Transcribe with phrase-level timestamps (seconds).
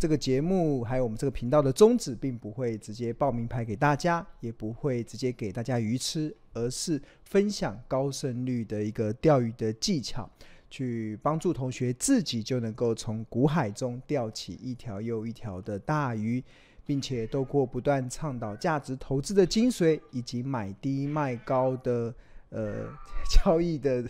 [0.00, 10.26] 这个节目还有我们这个频道的宗旨，并不会直接报名牌给大家，也不会直接给大家鱼吃，而是分享高胜率的一个钓鱼的技巧，
[10.70, 16.42] 去帮助同学自己就能够从股海中钓起一条又一条的大鱼。
[16.86, 22.12] 并且透过不断倡导价值投资的精髓，以及买低卖高的
[22.48, 22.88] 呃
[23.28, 24.04] 交易的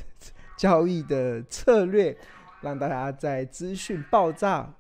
[0.56, 2.16] 交易的策略，
[2.62, 4.72] 让大家在资讯爆炸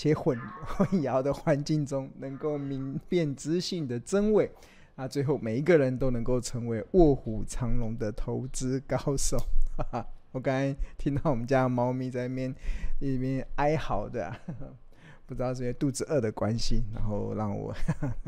[0.00, 4.48] 且混混淆 的环境中，能够明辨资讯的真伪。
[4.94, 9.36] 啊，最后每一个人都能够成为卧虎藏龙的投资高手。
[10.30, 12.54] 我刚才听到我们家猫咪在那边
[13.00, 14.32] 里面哀嚎的。
[15.26, 17.74] 不知道是因肚子饿的关系，然后让我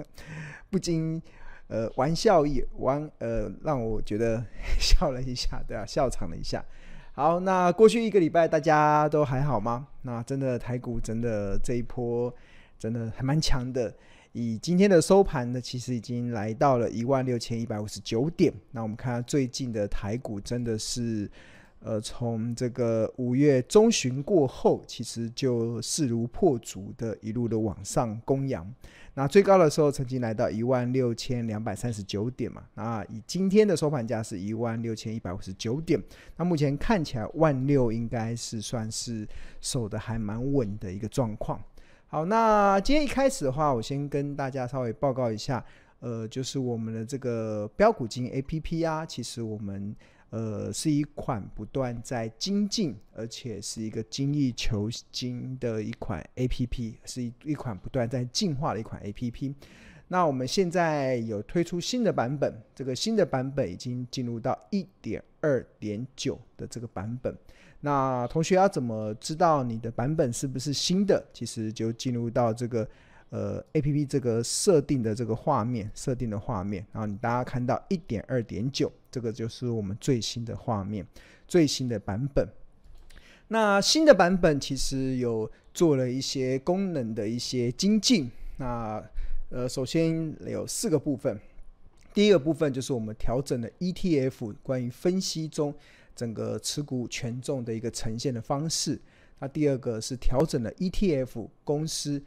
[0.71, 1.23] 不禁
[1.69, 4.45] 呃玩笑一玩呃，让我觉得
[4.81, 6.65] 笑了一下，对啊，笑场了一下。
[7.13, 9.87] 好，那过去一个礼拜大家都还好吗？
[10.03, 12.35] 那真的台股真的这一波
[12.79, 13.95] 真的还蛮强的，
[14.33, 18.53] 以今天的收盘呢，其实已经来到了一万六千一百五十九点。
[18.71, 21.31] 那我们看最近的台股真的是。
[21.83, 28.71] 呃，从这个五月中旬过后，其实就势如破竹的一路的往上攻扬。
[29.15, 32.63] 那最高的时候曾经来到一万六千两百三十九点嘛。
[32.75, 35.99] 那以今天的收盘价是一万六千一百五十九点。
[36.37, 39.27] 那目前看起来万六应该是算是
[39.63, 41.59] 守得还蛮稳的一个状况。
[42.09, 45.65] 好，那今天一开始的话，我先跟大家稍微报告一下，
[46.01, 49.97] 呃，就是我们的这个标股金 APP 啊，其实我们。
[50.31, 59.55] 呃，是一款不断在精进，而且是一个精益求精的一款 APP，是一一款不断在进化的一款 APP。
[60.09, 67.37] 那我们现在有推出新的版本，这个新的版本已经进入到一点二点九的这个版本。
[67.81, 71.25] 那同学要怎么知道你的版本是不是新的？
[71.33, 72.89] 其实就进入到这个。
[73.31, 81.07] 呃，A P P 这个设定的这个画面，设定的画面，然后你大家看到一点二点九，这个就是我们最新的画面，
[81.47, 82.49] 最新的版本。
[83.47, 88.29] 那新的版本其实有做了一些功能的一些精进。
[88.57, 89.01] 那
[89.51, 91.39] 呃，首先有四个部分，
[92.13, 95.73] 第一个部分就是我们调整了 E T F 关于分析中
[96.17, 99.01] 整个持股权重的一个呈现的方式。
[99.39, 102.21] 那第二个是调整了 E T F 公司。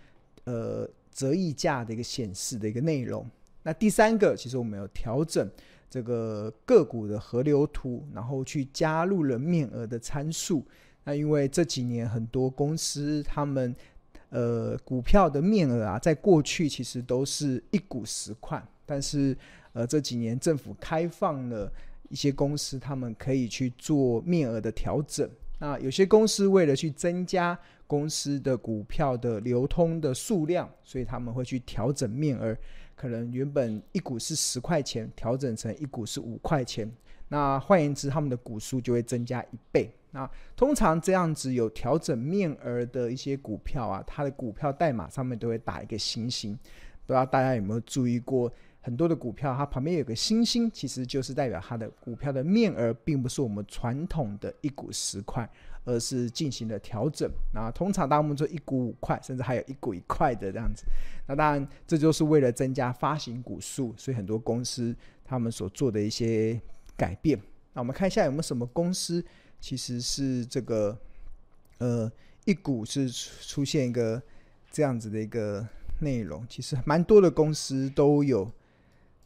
[0.46, 3.26] 呃，折溢价的一个显示的一个内容。
[3.64, 5.50] 那第三个，其实我们有调整
[5.90, 10.66] 这个个股的河流图，然后去加入了面额的参数。
[11.06, 13.76] 那因为这几年很多公司他们
[14.30, 19.38] 呃股票的面额啊，在过去其实都是一股十块，但是
[19.72, 21.72] 呃这几年政府开放了
[22.10, 25.30] 一些公司，他们可以去做面额的调整。
[25.60, 27.58] 那有些公司为了去增加
[27.94, 32.58] 公司的股票的流通的数量，所以他们会去调整面额，
[32.96, 36.92] 可能原本一股是十块钱，调整成一股是五块钱。
[37.28, 39.94] 那换言之，他们的股数就会增加一倍。
[40.10, 46.58] 那通常这样子有调整面额的一些股票啊，它的股票代码上面都会打一个星星。
[47.06, 48.52] 不知道大家有没有注意过？
[48.82, 55.50] 很多的股票，它旁边有个星星，其实就是代表它的股票的面额，并不是我们传统的一股十块，
[55.86, 57.30] 而是进行了调整。
[57.54, 60.84] 那通常，当我们做一股五块，甚至还有一股一块的这样子。
[61.28, 66.60] 那当然，这就是为了增加发行股数，所以很多公司他们所做的一些
[66.96, 67.40] 改变。
[67.74, 69.24] 那我们看一下有没有什么公司
[69.60, 70.98] 其实是这个，
[71.80, 72.12] 呃，
[72.46, 74.22] 一股是出现一个
[74.72, 75.68] 这样子的一个
[76.00, 76.46] 内容。
[76.48, 78.52] 其实蛮多的公司都有。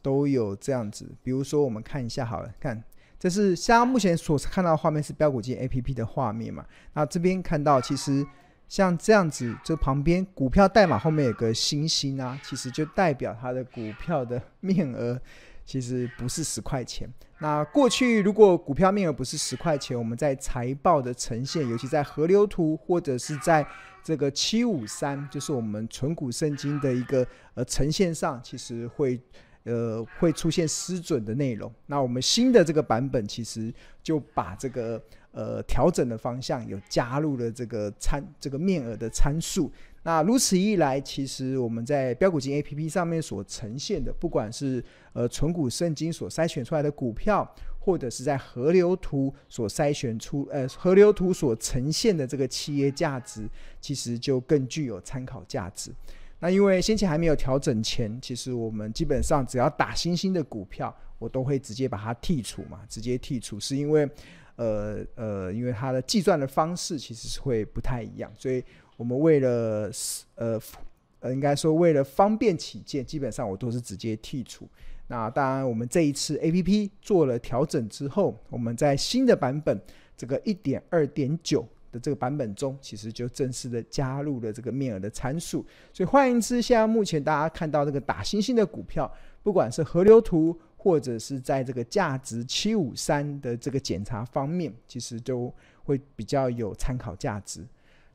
[0.00, 2.82] 都有这样子，比如说我们看一下好了，看
[3.18, 6.64] 这是像目前所看到的画面是标股金 APP 的画面嘛？
[6.94, 8.24] 那这边看到其实
[8.68, 15.20] 像这样子，这旁边股票代码后面有个星星啊，其实就代表它的股票的面额
[15.66, 17.12] 其实不是十块钱。
[17.40, 23.66] 那过去如果股票面额不是十块钱，我们在财报的呈现，尤其在河流图或者是在
[24.04, 29.20] 这个七五三，就是我们存股圣经的一个呃呈现上，其实会。
[29.68, 31.70] 呃，会出现失准的内容。
[31.86, 33.72] 那我们新的这个版本其实
[34.02, 35.00] 就把这个
[35.32, 39.70] 呃调整的方向有加入了这个参这个面额的参数。
[40.04, 44.82] 那如此一来，其实我们在标股金 APP 上面所呈现的，不管是
[45.12, 47.46] 呃存股圣经所筛选出来的股票，
[47.78, 53.46] 或者是在河流图所筛选出呃河流图所呈现的这个企业价值，
[53.82, 55.92] 其实就更具有参考价值。
[56.40, 64.08] 那因为先前还没有调整前，其实我们基本上只要打星星的股票，我都会直接把它剔除嘛，直接剔除，是因为，
[64.56, 68.62] 呃呃，因为它的计算的方式其实是会不太一样，所以
[68.96, 69.90] 我们为了
[70.36, 70.60] 呃
[71.20, 74.68] 呃，应该说为了方便起见，基本上我都是直接剔除。
[75.08, 79.80] 那当然，我们这一次 APP 做了调整之后，我们在新的版本
[80.16, 85.64] 这个一点二点九的这个版本中，其实就正式的加入了这个面额的参数。
[85.92, 89.10] 所以换言之，现在目前大家看到这个打星星的股票，
[89.42, 95.52] 不管是河流图，或者是在这个价值七五三的这个检查方面，其实都
[95.84, 97.64] 会比较有参考价值。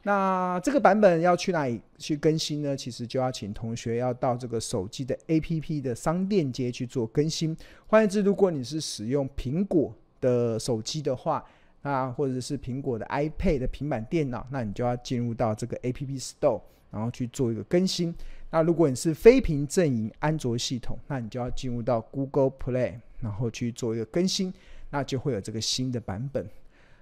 [0.06, 2.76] 那这个版本要去哪里去更新呢？
[2.76, 7.56] 其实就要请同学要到这个手机的 APP 的商店街去做更新。
[7.88, 11.42] 换言之，如果你是使用苹果的手机的话，
[11.83, 18.15] 啊，或者是苹果的 iPad 的平板电脑，那你就要进入到这个 App Store，然后去做一个更新。
[18.50, 24.53] 那如果你是非屏阵营安卓系统，那你就要进入到 Google Play，然后去做一个更新，
[24.89, 26.47] 那就会有这个新的版本。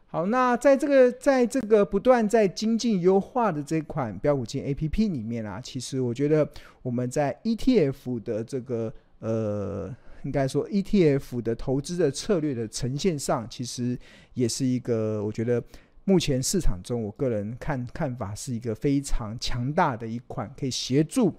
[0.08, 6.50] 好，那在这个在这个不断在精进优化的这款标股金 A P P 里面啊，其实我觉得
[6.82, 13.98] 我们在 E T F 的这个呃，应该说 E T F 的投资的策略的呈现上，其实
[14.34, 15.64] 也是一个我觉得
[16.04, 21.34] 目前市场中我个人看看法是一个非常强大的一款可以协助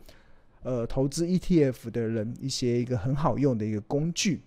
[0.63, 4.41] 呃投资 E T F 的人一些一个很好用的一个工具，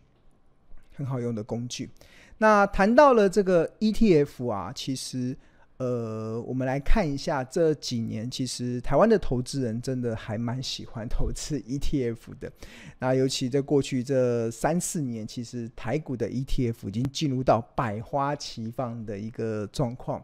[0.95, 1.89] 很好用的工具。
[2.37, 5.35] 那谈到了这个 ETF 啊，其实，
[5.77, 12.51] 呃，我们来看一下这几年，其实台湾的投资人真的还蛮喜欢投资 ETF 的。
[12.99, 20.23] 那尤其在过去这三四年，其实台股的 ETF 已经进入到百花齐放的一个状况。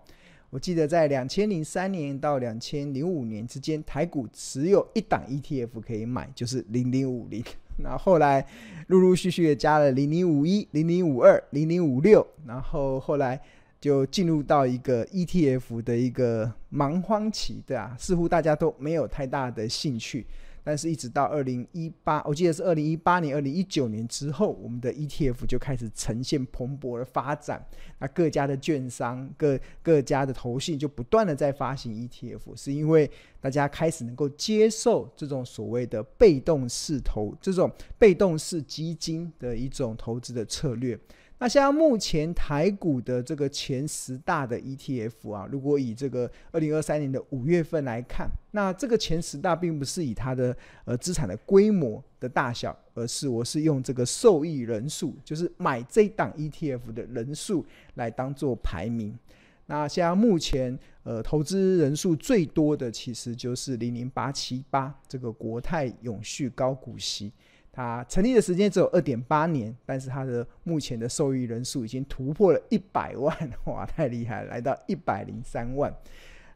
[0.50, 7.44] 我记得在两千零三年到两千零五年之间，台股只有一档 ETF 可以买，就是零零五零。
[7.78, 8.46] 那后来
[8.88, 13.42] 陆陆续续也加了零零五一、零零五二、零零五六，然后后来
[13.82, 20.26] 就进入到一个 ETF 的一个蛮荒期，对啊，似乎大家都没有太大的兴趣。
[20.64, 27.66] 但是，一直到二零一八，我记得是二零一八年、二零一九年之后，我们的 ETF 就开始呈现蓬勃的发展。
[27.98, 40.96] 那各家的券商、各各家的投信就不断的在发行 ETF，是因为大家开始能够接受这种所谓的被动式投、这种被动式基金的一种投资的策略。
[41.42, 50.56] 那像目前台股的这个前十大的 ETF 啊，如果以这个二零二三年的五月份来看，那这个前十大并不是以它的
[50.86, 57.66] 呃资产的规模的大小，而是我是用这个受益人数，就是买这档 ETF 的人数
[57.96, 59.18] 来当做排名。
[59.66, 67.32] 那像目前呃投资人数最多的，其实就是零零八七八这个国泰永续高股息。
[67.72, 73.36] 它成立的时间只有二点八年，但是它的目前的受益人数已经突破了一百万，
[73.66, 75.94] 哇，太厉害，来到一百零三万。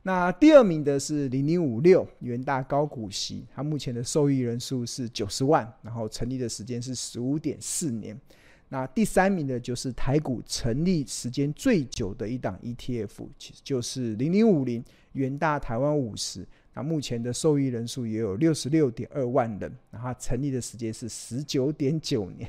[0.04, 8.20] 那第二名的是零零五六元大高股息，它目前的受益人数是九十万，然后成立的时间是十五点四年。
[8.68, 14.84] 那第三名的就是台股成立时间最久的一档 ETF，其实就是零零五零
[15.14, 16.46] 元大台湾五十。
[16.76, 22.48] 那目前的受益人数也有六十六点二万人，然后成立的时间是十九点九年。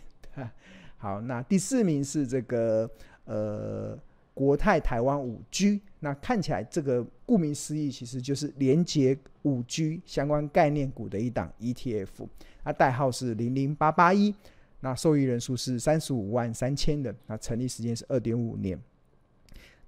[0.99, 2.91] 好，那第四名是这个
[3.27, 3.97] 呃
[4.35, 12.27] 国泰台湾五 G，那看起来这个顾名思义，其实就是连接五 G 相关概念股的一档 ETF，
[12.65, 14.35] 那代号是零零八八一，
[14.81, 18.77] 那受益人数是三十五万三千人，那成立时间是二点五年。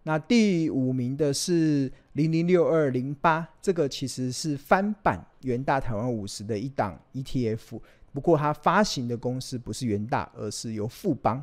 [0.05, 7.81] 那第五名的是零零六二零八，这个其实是翻版元大台湾五十的一档 ETF，
[8.13, 11.41] 不过它发行的公司不是元大，而是由富邦。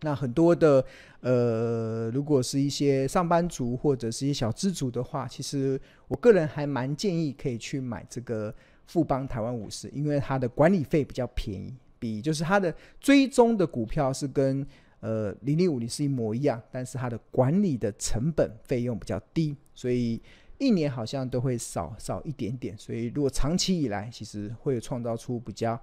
[0.00, 0.84] 那很多的
[1.20, 8.52] 呃，如果是一些上班族或者是一些小资族的话，其实我个人还蛮建议可以去买这个
[8.88, 14.66] 富邦台湾五十，因为它的管理费比较便宜，比就是它的追踪的股票是跟。
[15.02, 20.22] 呃，零零五零是一模一样，但是它的管理的成本费用比较低，所以
[20.58, 22.78] 一年好像都会少少一点点。
[22.78, 25.76] 所以如果长期以来，其实会创造出比较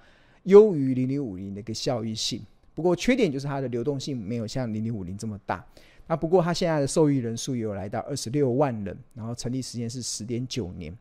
[0.44, 2.42] 优于零零五零的一个效益性。
[2.74, 5.66] 不过缺点就是它的流动性没有像零零五零这么大。
[6.08, 10.98] 那不过它现在的受益人数有来到二十六万人，然后成立时间是十点九年。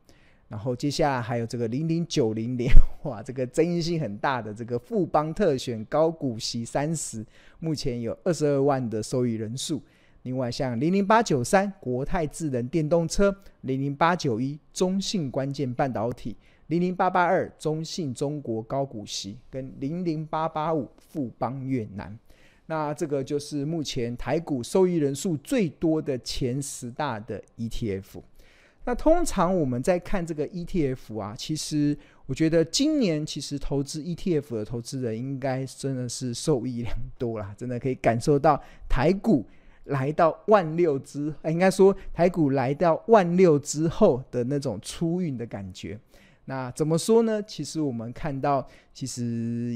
[0.48, 2.68] 然后接下来还有这个零零九零零，
[3.02, 7.24] 哇，这个争议性很大的这个富邦特选高股息三十，
[7.58, 9.82] 目前有二十二万的受益人数。
[10.22, 16.36] 另外像零零八九三国泰智能电动车，零零八九一中信关键半导体，
[16.66, 22.18] 零零八八二中信中国高股息，跟零零八八五富邦越南。
[22.66, 28.20] 那这个就是目前台股受益人数最多的前十大的 ETF。
[28.88, 39.44] 那通常我们在看这个 ETF 啊，其实我觉得今年其实投资 ETF 的投资人应该真的是受益良多啦，真的可以感受到台股
[39.84, 46.00] 来到万六之，应该说台股来到万六之后的那种出运的感觉。
[46.46, 47.42] 那怎么说呢？
[47.42, 49.22] 其实我们看到，其实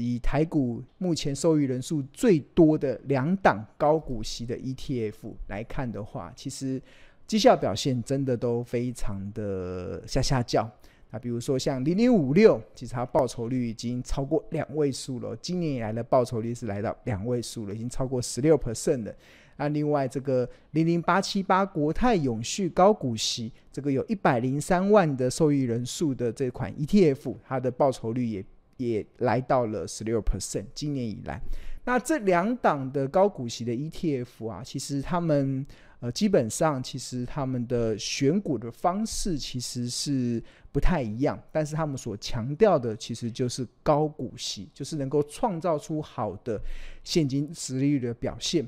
[0.01, 6.81] 以台股目前受益人数最多的两档高股息的 ETF 来看的话，其实
[7.25, 10.69] 绩效表现真的都非常的下下叫。
[11.11, 19.13] 那比如说像零零五六，其实它报酬率已经超过两位数了，今年以来的报酬率是来到两位数了，已经超过十六 percent 了。
[19.57, 28.43] 那另外这个零零八七八国泰永续高股息，这个有一百零三万的受益人数的这款 ETF，它的报酬率也
[28.77, 30.65] 也来到了十六 percent。
[30.73, 31.39] 今年以来，
[31.85, 35.63] 那这两档的高股息的 ETF 啊，其实他们
[36.03, 46.61] 呃基本上其实他们的选股的方式其实是不太一样，但是他们所强调的其实就是高股息，就是能够创造出好的
[47.05, 48.67] 现金殖利率的表现。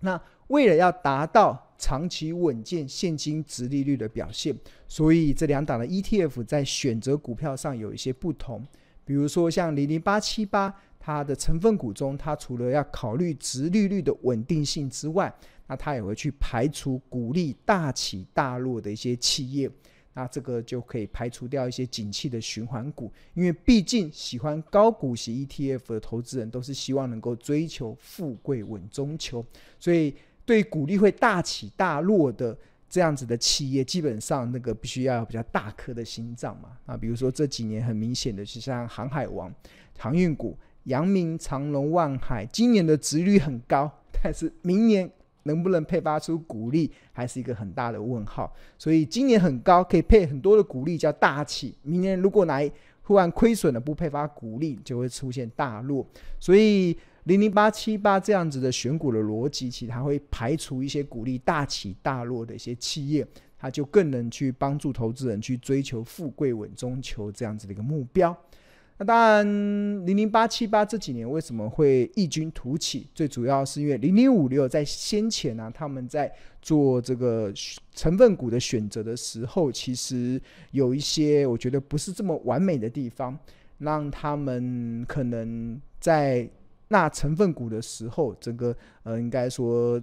[0.00, 4.54] 那为了要达到长期稳健现金殖利率的表现，
[4.86, 8.62] 所以这两档的 ETF 在选择股票上有一些不同。
[9.06, 15.34] 比如说像零零八七八，它的成分股中，它除了要考虑殖利率的稳定性之外，
[15.68, 19.70] 那他也会去排除股利大起大落的一些企业。
[20.14, 29.46] 那这个就可以排除掉一些景气的循环股，因为毕竟喜欢高股息 ETF 的投资人都是希望能够追求富贵稳中求，
[29.78, 30.12] 所以
[30.44, 32.58] 对股利会大起大落的
[32.90, 36.76] 这样子的企业，基本上那个必须要有比较大颗的心脏嘛。
[36.84, 39.54] 啊，比如说这几年很明显的，就像航海王、
[39.96, 43.88] 航运股、阳明、长隆、万海，今年的值率很高，
[44.20, 45.08] 但是明年。
[45.48, 48.54] 能不能配发出股利，还是一个很大的问号。
[48.78, 51.74] 所以今年很高，可以配很多的股利，叫大起。
[51.82, 52.70] 明年如果来
[53.02, 56.06] 忽然亏损了，不配发股利，就会出现大落。
[56.38, 63.26] 所以零零八七八这样子的选股的逻辑，其实它会排除一些股利大起大落的一些企业，
[63.58, 68.36] 它就更能去帮助投资人去追求富贵稳中求这样子的一个目标。
[69.00, 69.46] 那当然，
[70.04, 73.06] 零零八七八这几年为什么会异军突起？
[73.14, 77.52] 最主要是因为零零五六在先前呢、他们在做这个
[77.94, 80.40] 成分股的选择的时候，其实
[80.72, 83.38] 有一些我觉得不是这么完美的地方，
[83.78, 86.48] 让他们可能在
[86.88, 90.02] 纳成分股的时候，整个呃应该说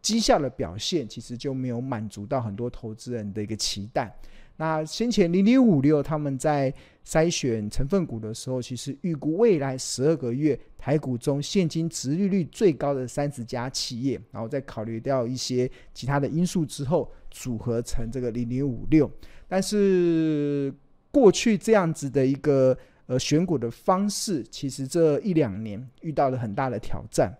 [0.00, 4.12] 绩效的表现，其实就没有满足到很多投资人的一个期待。
[4.62, 6.72] 那先前零零五六他们在
[7.04, 19.10] 筛选成分股的时候，其实预估未来十二个月台股中现金殖利率最高的三十家企业，然后再考虑掉一些其他的因素之后，组合成这个零零五六。
[19.48, 20.72] 但是
[21.10, 27.36] 过去这样子的一个呃选股的方式，其实这一两年遇到了很大的挑战。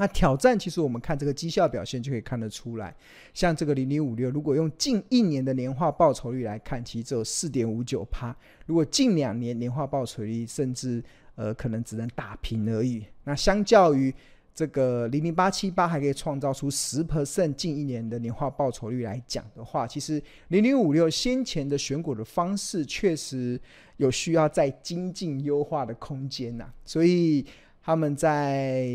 [0.00, 2.96] 那挑战其实我们看这个绩效表现就可以看得出来，
[3.34, 11.04] 像这个零零五六，如果用近一年的年化报酬率来看，其实只有四点五九趴；如果近两年年化报酬率，甚至
[11.34, 13.04] 呃可能只能打平而已。
[13.24, 14.10] 那相较于
[14.54, 23.60] 这个零零八七八还可以创造出十 percent 近一年的年化报酬率来讲的话，其实零零五六先前的选股的方式确实
[23.98, 27.44] 有需要再精进优化的空间呐、所以。
[27.90, 28.86] 他们在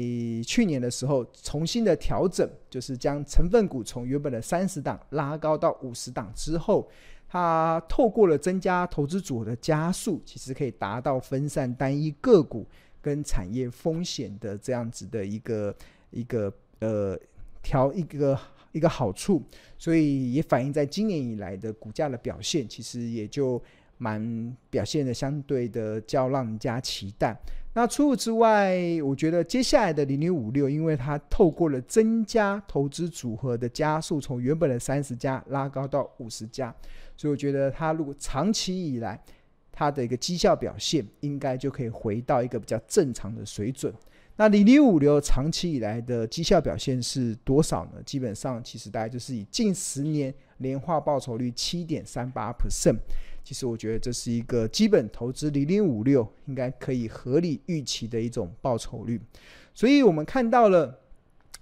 [0.47, 6.89] 去年的时候重新的调整，就是将成分股从原本的三十档拉高到五十档之后，
[7.27, 12.65] 它透过了增加投资组合的加速，其实可以达到分散单一个股
[13.01, 15.75] 跟产业风险的这样子的一个
[16.11, 17.19] 一个呃
[17.61, 18.39] 调一个
[18.71, 19.43] 一个好处，
[19.77, 23.61] 所以也反映在今年以来的股价的表现，其实也就
[23.97, 27.37] 蛮表现的相对的较让人家期待。
[27.77, 36.73] 那除此之外，我觉得接下来的零零五六，因为它透过了增加投资组合的加速，从原本的三十家拉高到五十家，
[37.17, 39.21] 所以我觉得它如果长期以来
[39.73, 43.93] 它的一个绩效表现，应该就可以回到一个比较正常的水准。
[44.37, 48.01] 那零零五六长期以来的绩效表现是多少呢？
[48.05, 52.95] 基本上其实大概就是以近十年年化报酬率七点三八 percent。
[53.45, 59.21] 其实我觉得这是一个基本投资零零五六应该可以合理预期的一种报酬率，
[59.71, 60.99] 所以我们看到了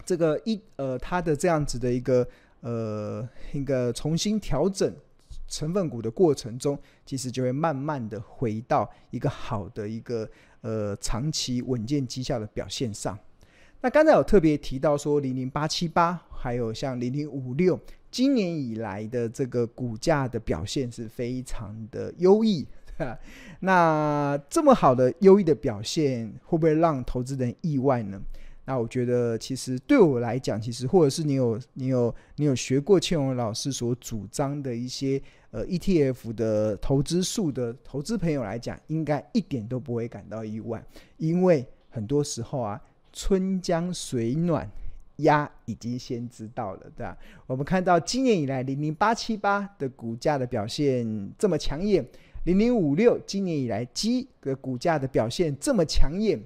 [0.05, 2.25] 这个一呃它的这样子的一个
[2.61, 4.95] 呃一个重新调整
[5.49, 10.25] 成分股的过程中，其实就会慢慢的回到一个好的一个
[10.61, 13.19] 呃长期稳健绩效的表现上。
[13.81, 17.77] 那刚才有特别提到说零零八七八还有像零零五六。
[18.13, 22.63] 今年以来的这个股价的表现是非常的优异。
[23.61, 28.21] 那这么好的优异的表现，会不会让投资人意外呢？
[28.65, 40.85] 那我觉得，其实对我来讲，其实或者是你有你有你有学过倩蓉老师所主张的一些呃 ETF 的投资术的投资朋友来讲，应该一点都不会感到意外，
[41.17, 42.79] 因为很多时候啊，
[43.11, 44.69] 春江水暖
[45.17, 47.17] 鸭已经先知道了，对吧？
[47.47, 52.05] 我们看到今年以来零零八七八的股价的表现这么抢眼，
[52.45, 56.39] 零零五六今年以来鸡的股价的表现这么抢眼，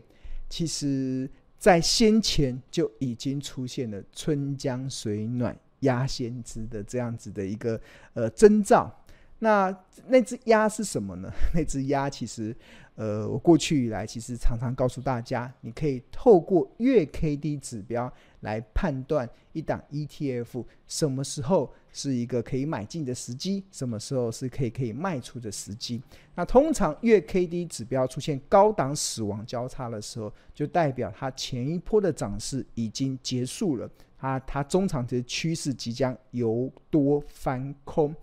[0.49, 1.29] 其实。
[1.59, 7.81] 在先前就已经出现了春江水暖鸭先知的这样子的一个
[8.13, 8.95] 呃征兆。
[9.39, 11.33] 那那只鸭是什么呢？
[11.55, 12.55] 那只鸭其实，
[12.93, 18.13] 呃，我过去以来其实常常告诉大家，你可以透过月 K D 指标
[18.47, 26.01] 来判断一档 ETF 什么时候是一个可以买进的时机，什么时候是可以可以卖出的时机。
[26.33, 38.15] 那通常月 K D 指标出现高档死亡交叉的时候，就代表它前一波的涨势已经结束了，它它中长期的趋势即将由多翻空。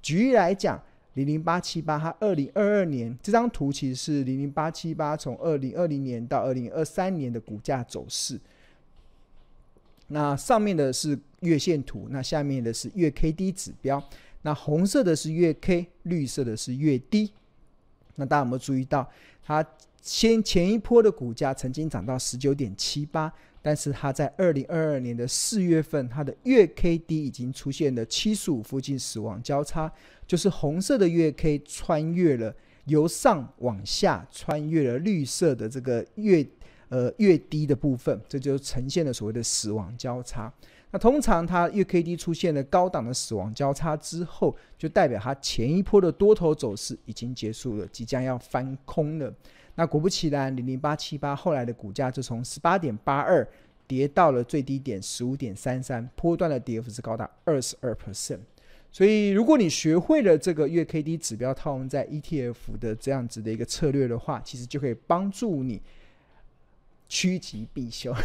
[0.00, 0.80] 举例来讲，
[1.14, 8.40] 零零八七八，它二零二二年这张图其实是零零八七八从二零二零年到二零二三年的股价走势。
[10.12, 14.02] 那上面的是月线图，那下面的是月 K D 指标。
[14.42, 17.32] 那红色的是月 K，绿色的是月 D。
[18.16, 19.10] 那大家有没有注意到，
[19.42, 19.64] 它
[20.02, 23.32] 先前一波的股价曾经涨到十九点七八？
[23.62, 29.90] 但是它在二零二二年的四月份，它的月 K D 已经出现了七十五附近死亡交叉，
[30.26, 32.54] 就是红色的月 K 穿越了
[32.86, 36.44] 由上往下穿越了绿色的这个月
[36.92, 40.52] 呃越低的部分，这就呈现了所谓的死亡交叉。
[40.90, 49.32] 那通常它月 K D 出现了高档的死亡交叉之后，就代表它前一波的多头走势已经结束了，即将要翻空了。
[49.74, 53.48] 那果不其然，零零八七八后来的股价就从十八点八二
[53.86, 58.40] 跌到了最低点十五点三三，波段的跌幅是高达二十二 percent。
[58.90, 65.80] 所以，如果你学会了这个月 K D 指标套用在 ETF 的这样子的一个策略的话，其实就可以帮助你
[67.12, 68.16] 趋吉避凶。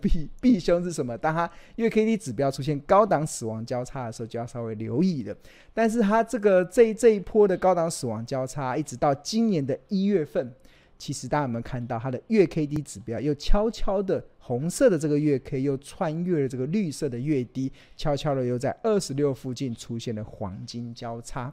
[0.00, 1.18] 避避凶是什么？
[1.18, 5.36] 当它月 K D 指标出现高档死亡交叉的时候，就要稍微留意的。
[5.74, 10.54] 但是它这个这这一波的高档死亡交叉，一直到今年的一月份。
[10.96, 21.52] 其实大家有没有看到它的月 K D 指标又悄悄的红色的这个月 K 又穿越了这个绿色的月低，悄悄的又在二十六附近出现了黄金交叉。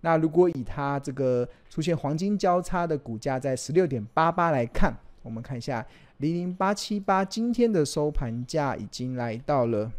[0.00, 5.86] 那如果以它这个出现黄金交叉的股价在十六点八八来看，我们看一下
[6.22, 9.90] 零零八七八今天的收盘价已经来到了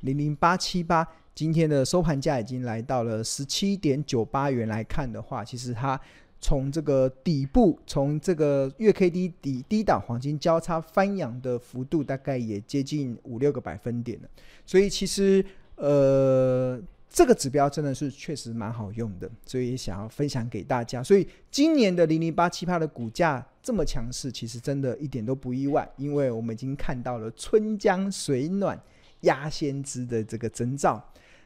[0.00, 5.98] 零零八七八今天的收盘价已经来到了十七点九八元来看的话，其实它。
[6.40, 14.28] 从这个底部，从这个月 K D 底低档黄金交叉翻扬的幅度，大概也接近五六个百分点了。
[14.66, 15.42] 所以其实，
[15.76, 16.78] 呃，
[17.14, 21.00] 这个指标真的是确实蛮好用的，所以想要分享给大家。
[21.00, 28.76] 所以今年的零零八七八的股价这么强势，其实真的一点都不意外，因为我们已经看到了春江水暖
[29.20, 31.00] 鸭先知的这个征兆。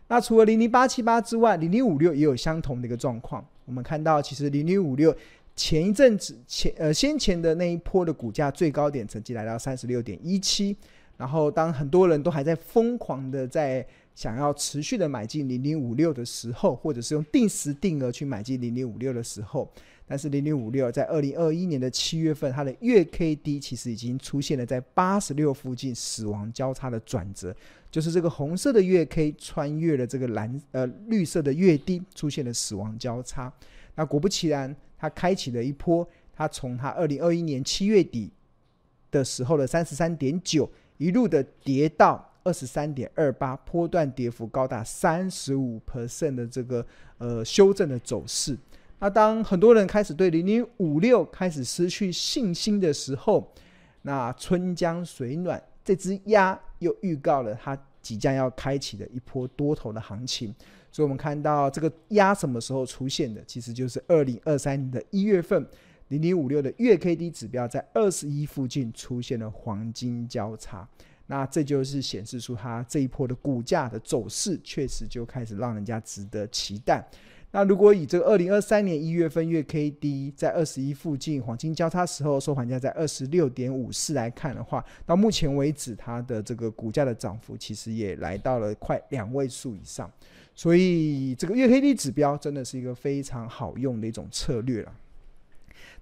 [0.07, 3.47] 那除了零零八七八之外，零零五六也有相同的一个状况。
[3.67, 5.15] 我们看到，其实零零五六
[5.55, 10.75] 前一阵子前呃先前的那一波的股价最高点，曾经来到三十六点一七。
[11.19, 13.85] 然后当很多人都还在疯狂的在
[14.19, 19.73] 想要持续的买进零零五六的时候，或者是用定时定额去买进零零五六的时候，
[20.09, 27.55] 但是零零五六在二零二一年的七月份，它的月 K D 其实已经出现了在八十六附近死亡交叉的转折。
[27.93, 33.53] 就是这个红色的月 K 穿越了这个蓝呃绿色的月低，出现了死亡交叉。
[33.95, 36.05] 那果不其然，它开启了一波。
[36.35, 38.33] 它从它二零二一年七月底
[39.13, 46.85] 的时候的三十三点九，一路的跌到二十三点二八，波段跌幅高达三十五 percent 的这个
[47.19, 48.57] 呃修正的走势。
[49.01, 53.53] 那当很多人开始对零零五六开始失去信心的时候，
[54.01, 55.63] 那春江水暖。
[55.85, 60.55] 这只鸭又预告了它即将要开启的一波多头的行情，
[60.91, 65.67] 所以我们看到这个鸭什么时候出现的，其实就是二零二三年的一月份，
[66.09, 70.87] 零零五六的月 K D 指标在二十一附近出现了黄金交叉，
[71.29, 77.07] 那这就是显示出它这一波的股价的走势确实就开始让人家值得期待。
[77.51, 90.11] 那如果以这个二零二三年一月份月 K D 在二十一附近黄金交叉时候收盘价在二十六点五四来看的话，到目前为止它的这个股价的涨幅其实也来到了快两位数以上，
[90.55, 94.93] 所以这个月 K D 指标真的是一个非常好用的一种策略了。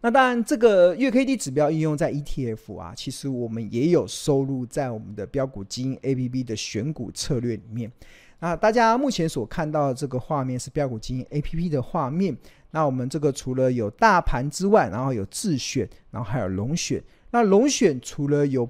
[0.02, 7.90] 那当然，这个月 K D 指标应用在 E T F 啊，其实我们也有收录在我们的标股基因 A P P 的选股策略里面。
[8.38, 12.36] 那大家目前所看到的这个画面是标股基因 A P P 的画面。
[12.70, 17.02] 那我们这个除了有大盘之外，然后有自选，然后还有龙选。
[17.30, 18.68] 那龙选除了有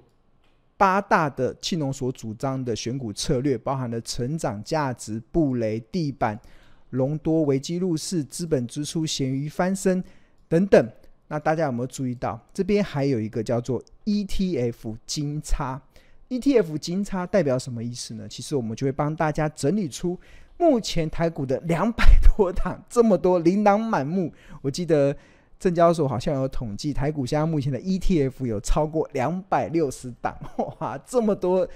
[0.76, 6.40] 八大的庆农所主张的选股策略，包含了成长、价值、布雷、地板、
[6.90, 10.02] 隆多、危机入市、资本支出、咸鱼翻身
[10.48, 10.88] 等等。
[11.28, 15.80] 那大家有没有注意到，这边还有一个叫做 E T F 金叉
[16.28, 18.28] ？ETF 金叉代表什么意思呢？
[18.28, 20.18] 其实我们就会帮大家整理出
[20.56, 22.04] 目前台股的两百
[22.36, 24.32] 多档，这么多琳琅满目。
[24.62, 25.16] 我记得
[25.58, 30.36] 证交所好像有统计，台股现在目前的 ETF 有超过两百六十档，
[30.78, 31.68] 哇，这么多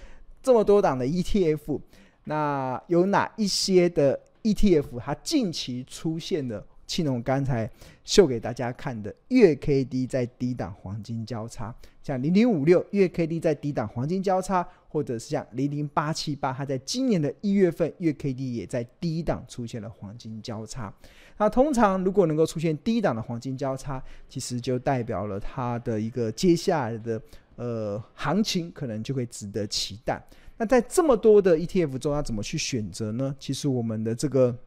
[0.42, 1.80] 这么多档的 ETF，
[2.24, 6.64] 那有哪一些的 ETF 它近期出现的？
[6.90, 7.70] 庆农刚才
[8.02, 11.72] 秀给大家看的月 K D 在低档黄金交叉，
[12.02, 20.92] 像零零五六月 K D 在低档黄金交叉，或者是像零零八七八，它在今年的一月份月 K D 也在低档出现了黄金交叉。
[21.36, 27.22] 那通常如果能够出现低档的黄金交叉，其实就代表了它的一个接下来的
[27.54, 30.20] 呃行情可能就会值得期待。
[30.56, 33.36] 那在这么多的 ETF 中要怎么去选择呢？
[33.38, 34.58] 其实我们的这个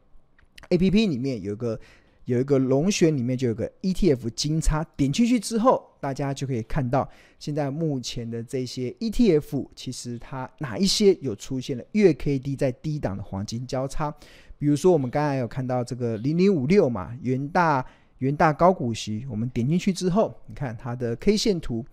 [0.70, 1.78] APP 里面有个。
[2.24, 7.08] 有一个龙选里面就有个 ETF 金叉，点进去之后，大家就可以看到
[7.38, 14.14] 现在目前的这些 ETF，其实它哪一些有出现了月 K D 在低档的黄金交叉？
[14.58, 17.84] 比如说我们刚才有看到这个零零五六嘛，元大
[18.18, 21.84] 元大高股息，我们点进去之后，你看它的 K 线图，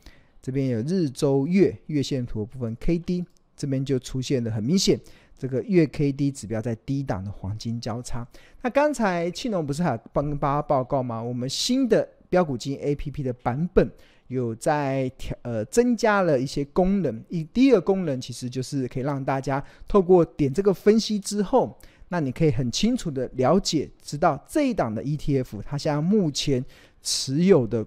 [0.42, 3.26] 这边有日周月月线图的部分 K D，
[3.58, 4.98] 这边就出现了很明显。
[5.42, 8.28] 这个月 K D 指标在低档的黄金交叉。
[8.62, 11.20] 那刚才庆农不是还帮跟大家报告吗？
[11.20, 13.90] 我们新的标股基因 A P P 的版本
[14.28, 17.24] 有在调呃增加了一些功能。
[17.28, 21.76] 一第一个功能其实就是可以让大家透过点这个分析之后，
[22.10, 26.64] 那你可以很清楚的了解，知道这一档的 E T F 它现在目前
[27.02, 27.84] 持有的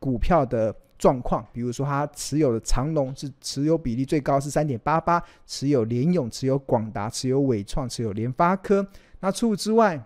[0.00, 0.74] 股票的。
[1.02, 8.86] 状况，比如说他持有的长龙是持有比例最高是三点八八，持有联永、持有广达、持有伟创、持有联发科。
[9.18, 10.00] 那除此之外，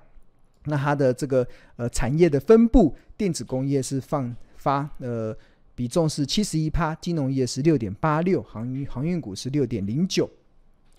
[0.64, 5.36] 那它的这个呃产业的分布，电子工业是放发呃
[5.74, 10.26] 比重是七十一趴，金融业是六点八六，航运航运股是六点零九。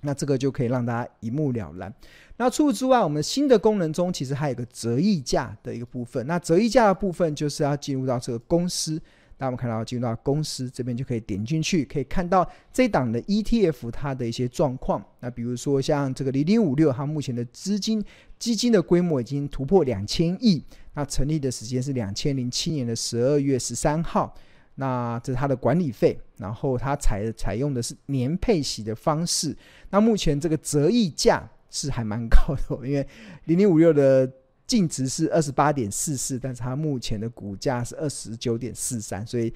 [0.02, 1.92] 那这个就可以让大家一目了然。
[2.38, 6.28] 那除此之外，我们新的功能中其实还有一个折溢价的一个部分。
[6.28, 9.02] 那折溢价的部分就是要进入到这个公司。
[9.40, 15.04] 那我们看到进入到公司这边就可以点进去，可以看到这档的 ETF 它的一些状况。
[15.20, 18.04] 那比如说像这个零零五六，它目前的资金
[18.40, 20.64] 基金的规模已经突破两千亿。
[20.96, 24.34] 那成立的时间是两千零七年的十二月十三号。
[24.76, 29.56] 那这是它的管理费，然后它采采用的是年配息的方式。
[29.92, 33.08] 那目前这个折溢价是还蛮高的，因为
[33.46, 34.32] 零零五六的。
[34.68, 39.52] 净值是二十八点四四，但是它目前的股价是二十九点四三，所以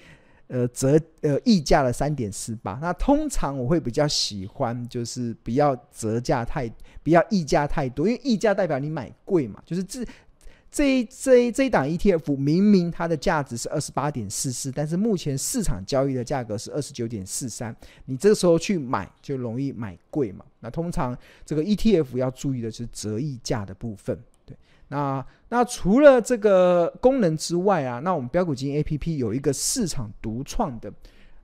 [0.47, 2.80] 呃折呃溢价了三点四八。
[2.82, 6.71] 那通常我会比较喜欢就是不要折价太，
[7.04, 9.62] 不要溢价太多，因为溢价代表你买贵嘛。
[9.65, 10.06] 就是这
[10.71, 20.45] 这这这一档 ETF 明明它的价值是二十八点四四，但是目前市场交易的价格是二十九点四三，你这时候去买就容易买贵嘛。
[20.62, 24.17] 那通常这个 ETF 要注意的是折溢价的部分。
[24.91, 30.91] 那那除了这个功能之外啊，那我们标股基因 APP 有一个市场独创的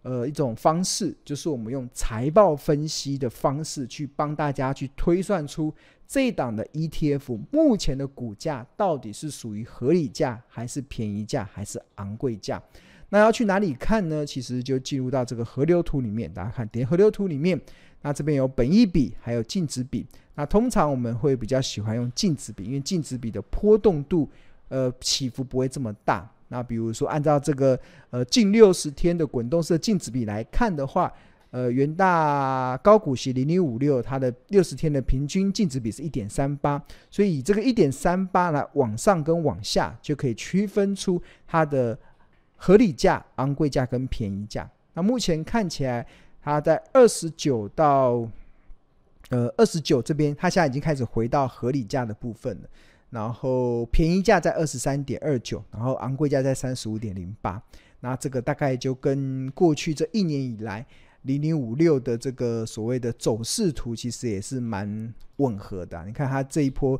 [0.01, 5.73] 呃一种方式，就是我们用财报分析的方式去帮大家去推算出
[6.05, 12.61] 这一档的 ETF 目前的股价到底是属于合理价还是便宜价还是昂贵价。
[13.09, 14.25] 那要去哪里看呢？
[14.25, 17.57] 其实就进入到这个河流图里面，大家看点河流图里面，
[18.01, 20.05] 那这边有本益比还有净值比。
[20.35, 24.29] 那通常我们会比较喜欢用净值比，因为净值比的波动度，
[24.69, 26.29] 呃，起伏不会这么大。
[26.49, 27.77] 那比如说按照这个
[28.09, 31.11] 呃近六十天的滚动式净值比来看的话，
[31.49, 41.97] 呃，元大高股息零零五六它的六十天的平均净值比是一点三八，所以以这个一点三八来往上跟往下就可以区分出它的
[42.55, 44.69] 合理价、昂贵价跟便宜价。
[44.93, 46.05] 那目前看起来，
[46.47, 48.27] 它在二十九到。
[49.29, 52.69] 呃，二十九这边，它现在已经开始回到合理价的部分了。
[53.09, 57.61] 然后便宜价在二十三点二九，然后昂贵价在三十五点零八。
[57.99, 60.85] 那这个大概就跟过去这一年以来
[61.23, 66.01] 零零五六的这个所谓的走势图，其实也是蛮吻合的。
[66.05, 66.97] 你看它这一波，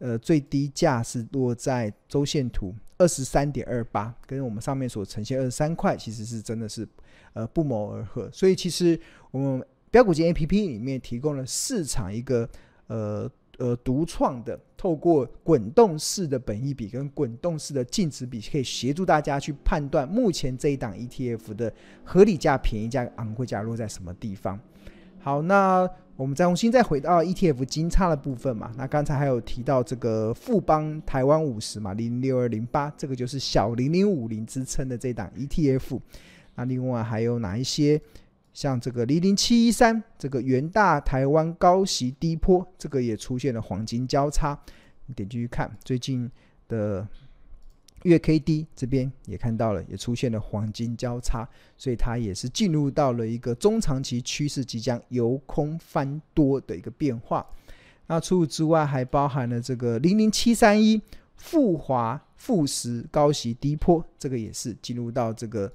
[0.00, 6.86] 呃，最低价是落在周线图二十三点二八，跟我们上面所呈现二十三块，其实是真的是
[7.34, 8.28] 呃不谋而合。
[8.32, 12.48] 所以其实我们标股金 APP 里面提供了市场一个
[12.88, 13.30] 呃。
[13.58, 21.70] 呃，独创的透过滚动式的本益比跟滚动式的净值比，可以协助大家去判断目前这一档 ETF 的
[22.02, 24.58] 合理价、便宜价、昂贵价落在什么地方。
[25.18, 25.86] 好，那
[26.20, 28.70] 我们再重新再回到 ETF 金叉的部分嘛。
[28.76, 35.98] 那刚才还有提到这个富邦台湾五十嘛，零六二零八，这个就是小零零五零之称的这档 ETF。
[36.56, 37.98] 那另外还有哪一些？
[38.52, 44.58] 像这个零零七一三，这个元大台湾高息低波，这个也出现了黄金交叉。
[45.06, 46.30] 你点进去看，最近
[46.68, 47.08] 的
[48.02, 57.46] 月 K D 这边也看到了，也出现了黄金交叉，所以它也是进入到了一个中长期趋势即将由空翻多的一个变化。
[58.06, 61.00] 那除此之外，还包含了这个零零七三一
[61.36, 65.72] 复华富时高息低波，这个也是进入到这个。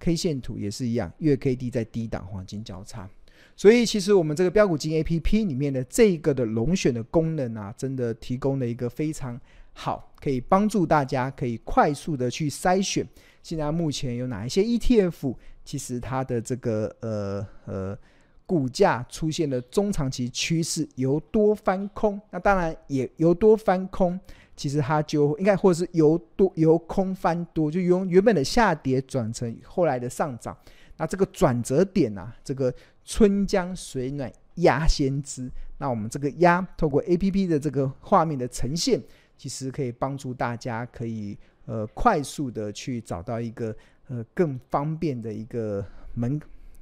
[0.00, 3.10] K 线图也是一样，月 K D 在低档黄金交叉，
[3.56, 9.40] 所以其实我们这个标股金 A P P 里面的这个的龙选的功能啊，真的提供了一个非常
[9.80, 13.06] 好，可以帮助大家可以快速的去筛选
[13.44, 17.96] 现在目前有哪一些 E T F，其实它的这个呃呃
[18.44, 24.18] 股价出现了中长期趋势由多翻空，那当然也由多翻空。
[24.56, 30.58] 其实它就应该，或是由多由空翻多，就由原本的下跌转成后来的上涨。
[30.96, 35.48] 那这个转折点啊，这个春江水暖鸭先知。
[35.78, 39.00] 那我们这个鸭透过 APP 的这个画面的呈现，
[39.38, 43.74] 其实可以帮助大家可以呃快速的去找到一个
[44.08, 45.82] 呃更方便的一个
[46.14, 46.38] 门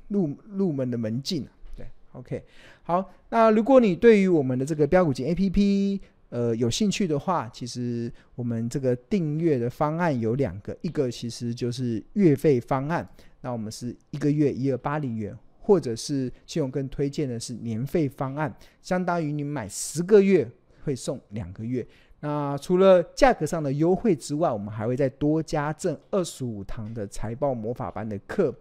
[0.09, 1.47] 入入门的门径。
[1.77, 2.43] 对，OK，
[2.83, 3.13] 好。
[3.29, 13.09] 那如果你对于我们的这个标股金 APP，呃，有兴趣的话，其实我们这个订阅的方案有两个，一个其实就是月费方案，
[13.43, 20.51] 那我们是一个月一二八零元，或者是信用更推荐的是年费方案，相当于你买十个月
[20.83, 21.87] 会送两个月。
[22.21, 28.55] 那除了价格上的优惠之外，我们还会再多加赠二十五堂的财报魔法班的课。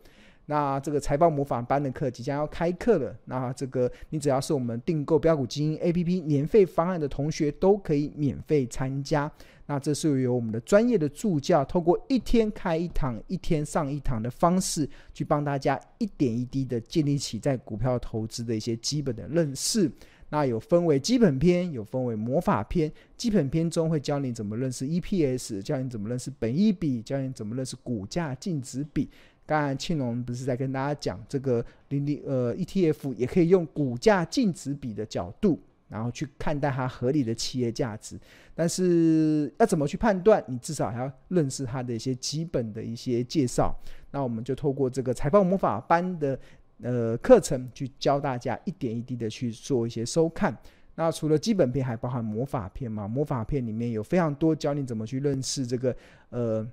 [0.47, 9.31] 那这个财报魔法班的课即将要开课了，那这个你只要是我们订购标股基因 APP 年费方案的同学都可以免费参加。
[9.65, 19.91] 那这是由我们的专业的助教，透过一天开一堂、一天上一堂的方式，去帮大家一点一滴的建立起在股票投资的一些基本的认识。
[20.29, 22.91] 那有分为基本篇，有分为魔法篇。
[23.15, 29.09] 基本篇中会教你怎么认识 EPS，教你怎么认识本益比，教你怎么认识股价净值比。
[29.45, 38.19] 刚才庆隆不是在跟大家讲这个零零呃 ETF 也可以用股价净值比的角度，然后去看待它合理的企业价值。
[38.55, 40.43] 但是要怎么去判断？
[40.47, 43.71] 你至少还要认识它的一些基本的一些介绍。
[44.09, 46.39] 那我们就透过这个财报魔法班的
[46.81, 50.55] 呃课程，去教大家一点一滴的去做一些收看。
[50.95, 53.07] 那除了基本片，还包含魔法片嘛？
[53.07, 55.95] 魔法片里面有非常多教你怎么去认识这个
[56.29, 56.67] 呃。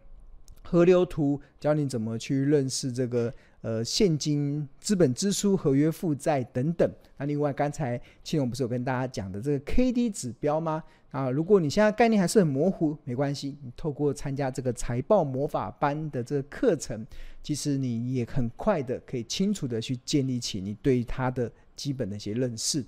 [0.64, 6.88] 河流图教你怎么去认识这个呃现金资本支出、合约负债等等。
[7.16, 10.84] 那另外刚才庆荣不是有跟大家讲的这个 K D 指标吗？
[11.10, 17.06] 啊，如果你现在概念还是很模糊，没关系，你透过参加这个财报魔法班的这个课程，
[17.42, 22.82] 其实你也很快的可以清楚的去建立起你对它的基本的一些认识。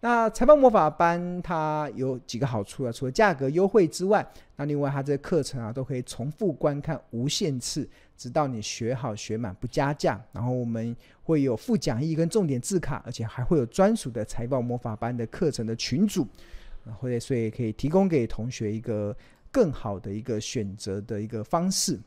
[0.00, 2.92] 那财报魔法班它有几个好处啊？
[2.92, 4.24] 除了价格优惠之外，
[4.56, 10.22] 那另外它这课程啊都可以重复观看无限次，直到你学好学满不加价。
[10.32, 16.26] 然后我们会有附讲义跟重点字卡，而且还会有专属的财报魔法班的课程的群组，
[17.00, 19.16] 或者所以可以提供给同学一个
[19.50, 21.98] 更好的一个选择的一个方式。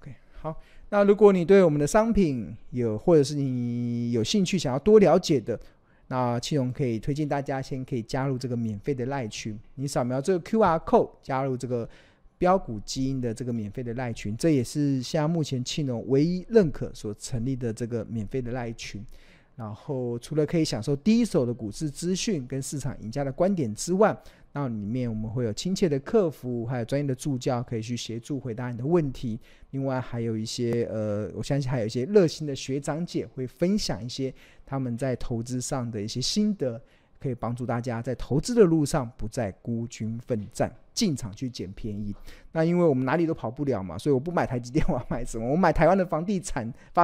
[0.00, 0.56] OK，好，
[0.88, 5.58] 那如果你对我们的商品有，或者是你有兴趣想要多了解的。
[6.08, 11.88] 那庆荣可以推荐大家先可以加入这个免费的赖群，你扫描这个 QR code 加入这个
[12.38, 19.04] 标股基因的这个免费的赖群，这也是现在目前庆荣唯一认可所成立的这个免费的赖群。
[19.54, 24.16] 然后除了可以享受第一手的股市资讯跟市场赢家的观点之外，
[24.52, 29.38] 那里面我们会有亲切的客服，还有专业的助教可以去协助回答你的问题。
[29.70, 34.32] 另外还有一些呃，我相信还有一些热心的学长姐会分享一些
[34.64, 36.80] 他们在投资上的一些心得，
[37.20, 42.14] 可以帮助大家在投资的路上不再孤军奋战，进场去捡便宜。
[42.50, 45.46] 那因为我们哪里都跑不了嘛，所以我不买台积电，我要买什么？
[45.46, 46.96] 我买台湾的房地产发